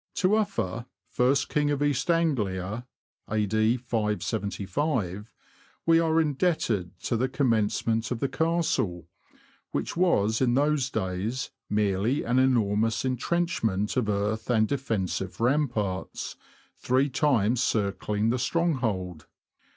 [0.15, 2.87] To Uffa, first King of East Anglia,
[3.29, 3.77] A.D.
[3.77, 5.31] 575,
[5.85, 9.07] we are indebted for the commencement of the Castle,
[9.69, 16.35] which was in those days merely an enormous entrenchment of earth and defensive ramparts,
[16.79, 19.27] three times circHng the stronghold.